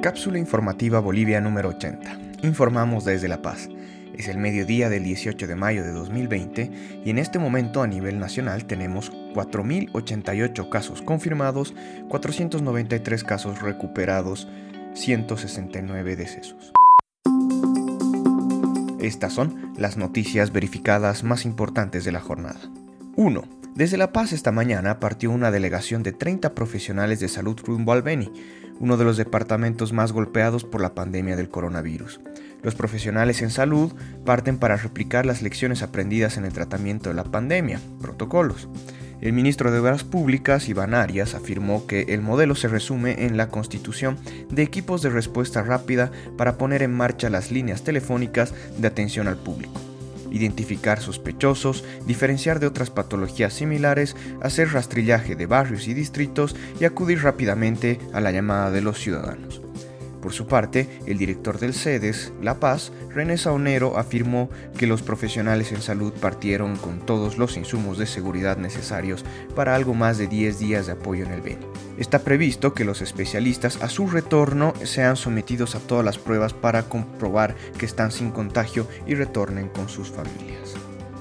Cápsula 0.00 0.38
informativa 0.38 0.98
Bolivia 0.98 1.42
número 1.42 1.68
80. 1.68 2.18
Informamos 2.42 3.04
desde 3.04 3.28
La 3.28 3.42
Paz. 3.42 3.68
Es 4.16 4.28
el 4.28 4.38
mediodía 4.38 4.88
del 4.88 5.04
18 5.04 5.46
de 5.46 5.54
mayo 5.56 5.84
de 5.84 5.92
2020 5.92 7.02
y 7.04 7.10
en 7.10 7.18
este 7.18 7.38
momento 7.38 7.82
a 7.82 7.86
nivel 7.86 8.18
nacional 8.18 8.64
tenemos 8.64 9.12
4.088 9.34 10.70
casos 10.70 11.02
confirmados, 11.02 11.74
493 12.08 13.24
casos 13.24 13.60
recuperados, 13.60 14.48
169 14.94 16.16
decesos. 16.16 16.72
Estas 19.00 19.34
son 19.34 19.74
las 19.76 19.98
noticias 19.98 20.50
verificadas 20.50 21.24
más 21.24 21.44
importantes 21.44 22.04
de 22.04 22.12
la 22.12 22.20
jornada. 22.20 22.60
1. 23.16 23.42
Desde 23.74 23.98
La 23.98 24.12
Paz 24.12 24.32
esta 24.32 24.50
mañana 24.50 24.98
partió 24.98 25.30
una 25.30 25.50
delegación 25.50 26.02
de 26.02 26.12
30 26.12 26.54
profesionales 26.54 27.20
de 27.20 27.28
salud 27.28 27.58
rumbo 27.64 27.92
al 27.92 28.02
Beni, 28.02 28.32
uno 28.80 28.96
de 28.96 29.04
los 29.04 29.16
departamentos 29.16 29.92
más 29.92 30.10
golpeados 30.10 30.64
por 30.64 30.80
la 30.80 30.94
pandemia 30.94 31.36
del 31.36 31.50
coronavirus. 31.50 32.20
Los 32.62 32.74
profesionales 32.74 33.42
en 33.42 33.50
salud 33.50 33.92
parten 34.24 34.58
para 34.58 34.76
replicar 34.76 35.26
las 35.26 35.42
lecciones 35.42 35.82
aprendidas 35.82 36.36
en 36.36 36.44
el 36.44 36.52
tratamiento 36.52 37.10
de 37.10 37.14
la 37.14 37.24
pandemia, 37.24 37.80
protocolos. 38.00 38.68
El 39.20 39.34
ministro 39.34 39.70
de 39.70 39.78
Obras 39.78 40.02
Públicas, 40.02 40.68
Iván 40.68 40.94
Arias, 40.94 41.34
afirmó 41.34 41.86
que 41.86 42.06
el 42.08 42.22
modelo 42.22 42.54
se 42.54 42.68
resume 42.68 43.26
en 43.26 43.36
la 43.36 43.48
constitución 43.48 44.16
de 44.50 44.62
equipos 44.62 45.02
de 45.02 45.10
respuesta 45.10 45.62
rápida 45.62 46.10
para 46.38 46.56
poner 46.56 46.82
en 46.82 46.94
marcha 46.94 47.28
las 47.28 47.50
líneas 47.50 47.84
telefónicas 47.84 48.54
de 48.78 48.88
atención 48.88 49.28
al 49.28 49.36
público 49.36 49.89
identificar 50.30 51.00
sospechosos, 51.00 51.84
diferenciar 52.06 52.60
de 52.60 52.66
otras 52.66 52.90
patologías 52.90 53.52
similares, 53.52 54.16
hacer 54.42 54.72
rastrillaje 54.72 55.36
de 55.36 55.46
barrios 55.46 55.88
y 55.88 55.94
distritos 55.94 56.56
y 56.80 56.84
acudir 56.84 57.22
rápidamente 57.22 57.98
a 58.12 58.20
la 58.20 58.32
llamada 58.32 58.70
de 58.70 58.82
los 58.82 58.98
ciudadanos. 58.98 59.62
Por 60.22 60.32
su 60.32 60.46
parte, 60.46 60.88
el 61.06 61.18
director 61.18 61.58
del 61.58 61.74
CEDES, 61.74 62.32
La 62.42 62.60
Paz, 62.60 62.92
René 63.08 63.38
Saonero, 63.38 63.98
afirmó 63.98 64.50
que 64.76 64.86
los 64.86 65.02
profesionales 65.02 65.72
en 65.72 65.80
salud 65.80 66.12
partieron 66.12 66.76
con 66.76 67.00
todos 67.00 67.38
los 67.38 67.56
insumos 67.56 67.96
de 67.98 68.06
seguridad 68.06 68.56
necesarios 68.58 69.24
para 69.54 69.74
algo 69.74 69.94
más 69.94 70.18
de 70.18 70.26
10 70.26 70.58
días 70.58 70.86
de 70.86 70.92
apoyo 70.92 71.24
en 71.24 71.32
el 71.32 71.40
Beni. 71.40 71.66
Está 71.98 72.20
previsto 72.20 72.74
que 72.74 72.84
los 72.84 73.02
especialistas 73.02 73.82
a 73.82 73.88
su 73.88 74.06
retorno 74.06 74.74
sean 74.84 75.16
sometidos 75.16 75.74
a 75.74 75.80
todas 75.80 76.04
las 76.04 76.18
pruebas 76.18 76.52
para 76.52 76.82
comprobar 76.82 77.54
que 77.78 77.86
están 77.86 78.10
sin 78.10 78.30
contagio 78.30 78.86
y 79.06 79.14
retornen 79.14 79.68
con 79.68 79.88
sus 79.88 80.10
familias. 80.10 80.74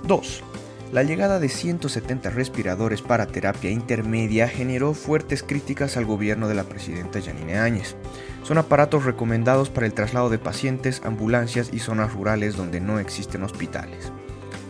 2. 0.03 0.43
La 0.91 1.03
llegada 1.03 1.39
de 1.39 1.49
170 1.49 2.31
respiradores 2.31 3.03
para 3.03 3.27
terapia 3.27 3.69
intermedia 3.69 4.47
generó 4.47 4.95
fuertes 4.95 5.43
críticas 5.43 5.97
al 5.97 6.05
gobierno 6.05 6.47
de 6.47 6.55
la 6.55 6.63
presidenta 6.63 7.21
Janine 7.21 7.59
Áñez. 7.59 7.95
Son 8.41 8.57
aparatos 8.57 9.05
recomendados 9.05 9.69
para 9.69 9.85
el 9.85 9.93
traslado 9.93 10.31
de 10.31 10.39
pacientes, 10.39 11.03
ambulancias 11.05 11.69
y 11.71 11.77
zonas 11.77 12.11
rurales 12.11 12.57
donde 12.57 12.81
no 12.81 12.97
existen 12.97 13.43
hospitales. 13.43 14.11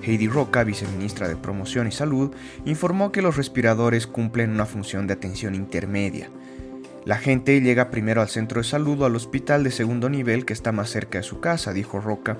Heidi 0.03 0.27
Roca, 0.27 0.65
viceministra 0.65 1.29
de 1.29 1.37
Promoción 1.37 1.87
y 1.87 1.91
Salud, 1.91 2.35
informó 2.65 3.13
que 3.13 3.21
los 3.21 3.37
respiradores 3.37 4.05
cumplen 4.05 4.51
una 4.51 4.65
función 4.65 5.07
de 5.07 5.13
atención 5.13 5.55
intermedia. 5.55 6.29
La 7.05 7.17
gente 7.17 7.61
llega 7.61 7.91
primero 7.91 8.21
al 8.21 8.27
centro 8.27 8.59
de 8.59 8.67
salud 8.67 9.01
o 9.01 9.05
al 9.05 9.15
hospital 9.15 9.63
de 9.63 9.71
segundo 9.71 10.09
nivel 10.09 10.45
que 10.45 10.53
está 10.53 10.73
más 10.73 10.89
cerca 10.89 11.19
de 11.19 11.23
su 11.23 11.39
casa, 11.39 11.71
dijo 11.71 12.01
Roca, 12.01 12.37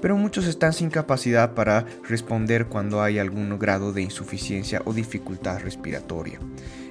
pero 0.00 0.16
muchos 0.16 0.46
están 0.46 0.72
sin 0.72 0.90
capacidad 0.90 1.54
para 1.54 1.86
responder 2.08 2.66
cuando 2.66 3.02
hay 3.02 3.18
algún 3.18 3.58
grado 3.58 3.92
de 3.92 4.02
insuficiencia 4.02 4.82
o 4.84 4.92
dificultad 4.92 5.60
respiratoria. 5.60 6.38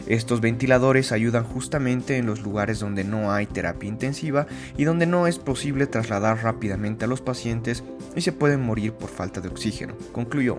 Estos 0.08 0.39
ventiladores 0.39 1.12
ayudan 1.12 1.44
justamente 1.44 2.17
en 2.17 2.28
los 2.28 2.42
lugares 2.42 2.80
donde 2.80 3.03
no 3.03 3.31
hay 3.31 3.47
terapia 3.47 3.89
intensiva 3.89 4.45
y 4.78 4.84
donde 4.84 5.08
no 5.08 5.25
es 5.25 5.39
posible 5.39 5.88
trasladar 5.88 6.44
rápidamente 6.44 7.06
a 7.06 7.08
los 7.08 7.22
pacientes 7.22 7.84
y 8.16 8.22
se 8.22 8.31
pueden 8.31 8.62
morir 8.62 8.94
por 8.94 9.09
falta 9.09 9.42
de 9.42 9.50
oxígeno, 9.50 9.96
concluyó. 10.12 10.57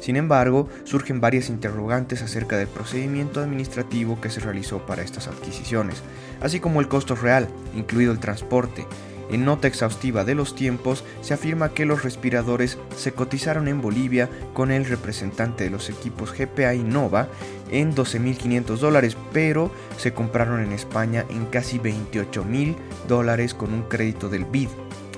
Sin 0.00 0.16
embargo, 0.16 0.68
surgen 0.84 1.20
varias 1.20 1.48
interrogantes 1.48 2.22
acerca 2.22 2.56
del 2.56 2.68
procedimiento 2.68 3.40
administrativo 3.40 4.20
que 4.20 4.30
se 4.30 4.40
realizó 4.40 4.84
para 4.86 5.02
estas 5.02 5.28
adquisiciones, 5.28 6.02
así 6.40 6.60
como 6.60 6.80
el 6.80 6.88
costo 6.88 7.16
real, 7.16 7.48
incluido 7.74 8.12
el 8.12 8.20
transporte, 8.20 8.86
en 9.30 9.44
nota 9.44 9.68
exhaustiva 9.68 10.24
de 10.24 10.34
los 10.34 10.54
tiempos 10.54 11.04
se 11.20 11.34
afirma 11.34 11.70
que 11.70 11.84
los 11.84 12.02
respiradores 12.02 12.78
se 12.96 13.12
cotizaron 13.12 13.68
en 13.68 13.80
Bolivia 13.80 14.28
con 14.52 14.70
el 14.70 14.84
representante 14.84 15.64
de 15.64 15.70
los 15.70 15.88
equipos 15.90 16.32
GPA 16.32 16.74
Innova 16.74 17.28
en 17.70 17.94
12.500 17.94 18.76
dólares, 18.78 19.16
pero 19.32 19.70
se 19.96 20.12
compraron 20.12 20.60
en 20.60 20.72
España 20.72 21.24
en 21.28 21.46
casi 21.46 21.78
28.000 21.78 22.76
dólares 23.08 23.54
con 23.54 23.72
un 23.72 23.82
crédito 23.82 24.28
del 24.28 24.44
BID, 24.44 24.68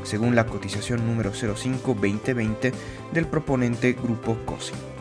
según 0.02 0.34
la 0.34 0.46
cotización 0.46 1.06
número 1.06 1.32
05-2020 1.32 2.72
del 3.12 3.26
proponente 3.26 3.92
Grupo 3.92 4.36
COSI. 4.46 4.97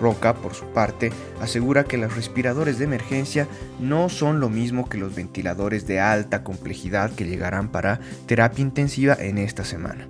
Roca, 0.00 0.34
por 0.34 0.54
su 0.54 0.66
parte, 0.66 1.12
asegura 1.40 1.84
que 1.84 1.96
los 1.96 2.14
respiradores 2.14 2.78
de 2.78 2.84
emergencia 2.84 3.48
no 3.80 4.08
son 4.08 4.40
lo 4.40 4.48
mismo 4.48 4.88
que 4.88 4.98
los 4.98 5.14
ventiladores 5.14 5.86
de 5.86 6.00
alta 6.00 6.42
complejidad 6.44 7.10
que 7.12 7.24
llegarán 7.24 7.68
para 7.68 8.00
terapia 8.26 8.62
intensiva 8.62 9.16
en 9.18 9.38
esta 9.38 9.64
semana. 9.64 10.06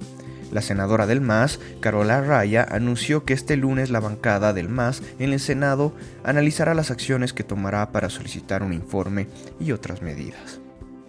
La 0.53 0.63
senadora 0.63 1.07
del 1.07 1.21
MAS, 1.21 1.59
Carola 1.81 2.21
Raya, 2.21 2.67
anunció 2.71 3.25
que 3.25 3.35
este 3.35 3.57
lunes 3.57 3.91
la 3.91 4.01
bancada 4.01 4.53
del 4.53 4.69
MAS 4.69 5.03
en 5.19 5.33
el 5.33 5.41
Senado 5.41 5.93
analizará 6.25 6.75
las 6.75 6.91
acciones 6.91 7.33
que 7.33 7.45
tomará 7.45 7.91
para 7.91 8.11
solicitar 8.11 8.63
un 8.63 8.73
informe 8.73 9.27
y 9.59 9.73
otras 9.73 10.03
medidas. 10.03 10.61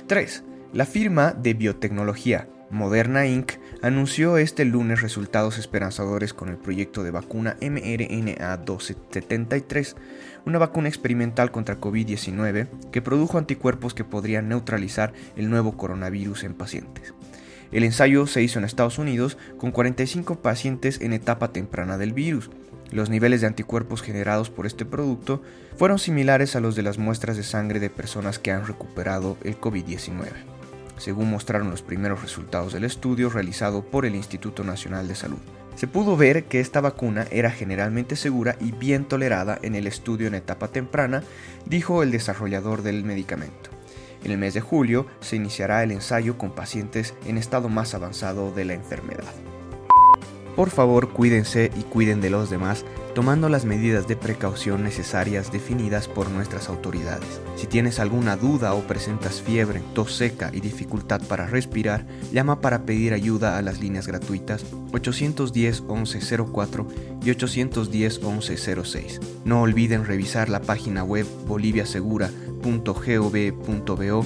3. 0.08 0.44
La 0.74 0.86
firma 0.86 1.34
de 1.34 1.54
biotecnología 1.54 2.48
Moderna 2.70 3.26
Inc. 3.26 3.54
anunció 3.82 4.38
este 4.38 4.66
lunes 4.66 5.02
resultados 5.02 5.58
esperanzadores 5.58 6.34
con 6.34 6.50
el 6.50 6.58
proyecto 6.58 7.04
de 7.04 7.12
vacuna 7.12 7.58
mRNA 7.62 8.58
1273, 8.58 9.96
una 10.46 10.60
vacuna 10.60 10.88
experimental 10.88 11.52
contra 11.52 11.80
COVID-19 11.80 12.68
que 12.92 13.02
produjo 13.02 13.38
anticuerpos 13.38 13.94
que 13.94 14.04
podrían 14.04 14.50
neutralizar 14.50 15.14
el 15.36 15.50
nuevo 15.50 15.78
coronavirus 15.78 16.44
en 16.44 16.54
pacientes. 16.54 17.14
El 17.72 17.84
ensayo 17.84 18.28
se 18.28 18.42
hizo 18.42 18.60
en 18.60 18.66
Estados 18.66 18.98
Unidos 18.98 19.38
con 19.58 19.72
45 19.72 20.42
pacientes 20.42 21.02
en 21.02 21.14
etapa 21.14 21.52
temprana 21.52 21.98
del 21.98 22.14
virus. 22.14 22.50
Los 22.92 23.10
niveles 23.10 23.42
de 23.42 23.48
anticuerpos 23.48 24.02
generados 24.02 24.50
por 24.50 24.66
este 24.66 24.86
producto 24.86 25.42
fueron 25.76 26.00
similares 26.00 26.56
a 26.56 26.62
los 26.62 26.76
de 26.76 26.84
las 26.84 26.98
muestras 26.98 27.36
de 27.36 27.44
sangre 27.44 27.82
de 27.82 27.90
personas 27.90 28.40
que 28.40 28.52
han 28.52 28.66
recuperado 28.66 29.38
el 29.44 29.60
COVID-19 29.60 30.57
según 30.98 31.30
mostraron 31.30 31.70
los 31.70 31.82
primeros 31.82 32.22
resultados 32.22 32.74
del 32.74 32.84
estudio 32.84 33.30
realizado 33.30 33.84
por 33.84 34.06
el 34.06 34.16
Instituto 34.16 34.64
Nacional 34.64 35.08
de 35.08 35.16
Salud. 35.16 35.40
Se 35.76 35.88
pudo 35.88 36.18
ver 36.18 36.46
que 36.46 36.60
esta 36.60 36.82
vacuna 36.82 37.28
era 37.30 37.52
generalmente 37.52 38.16
segura 38.16 38.56
y 38.60 38.72
bien 38.72 39.06
tolerada 39.06 39.60
en 39.62 39.76
el 39.76 39.86
estudio 39.86 40.28
en 40.28 40.34
etapa 40.34 40.70
temprana, 40.70 41.24
dijo 41.66 42.02
el 42.02 42.12
desarrollador 42.12 42.82
del 42.82 43.04
medicamento. 43.04 43.70
En 44.24 44.32
el 44.32 44.40
mes 44.40 44.56
de 44.56 44.62
julio 44.62 45.06
se 45.20 45.36
iniciará 45.36 45.84
el 45.84 45.92
ensayo 45.92 46.38
con 46.38 46.52
pacientes 46.52 47.14
en 47.28 47.38
estado 47.38 47.70
más 47.70 47.94
avanzado 47.94 48.52
de 48.52 48.66
la 48.66 48.74
enfermedad. 48.74 49.34
Por 50.58 50.70
favor, 50.72 51.14
cuídense 51.14 51.72
y 51.78 51.84
cuiden 51.84 52.20
de 52.20 52.32
los 52.32 52.50
demás, 52.50 52.84
tomando 53.14 53.48
las 53.48 53.64
medidas 53.64 54.08
de 54.08 54.16
precaución 54.16 54.84
necesarias 54.84 55.52
definidas 55.52 56.08
por 56.08 56.32
nuestras 56.32 56.68
autoridades. 56.68 57.40
Si 57.56 57.68
tienes 57.68 58.00
alguna 58.00 58.38
duda 58.38 58.74
o 58.74 58.82
presentas 58.82 59.40
fiebre, 59.40 59.84
tos 59.94 60.16
seca 60.16 60.50
y 60.52 60.60
dificultad 60.60 61.22
para 61.22 61.46
respirar, 61.46 62.08
llama 62.34 62.60
para 62.60 62.88
pedir 62.88 63.14
ayuda 63.14 63.60
a 63.60 63.62
las 63.62 63.80
líneas 63.80 64.08
gratuitas 64.08 64.66
810 64.94 65.84
1104 65.84 66.88
y 67.24 67.30
810 67.30 68.24
1106. 68.24 69.20
No 69.46 69.62
olviden 69.62 70.06
revisar 70.06 70.50
la 70.50 70.62
página 70.62 71.04
web 71.04 71.28
boliviasegura.gov.bo 71.46 74.26